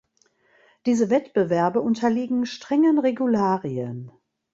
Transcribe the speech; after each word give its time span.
Diese 0.87 1.11
Wettbewerbe 1.11 1.79
unterliegen 1.79 2.47
strengen 2.47 2.97
Regularien. 2.97 4.09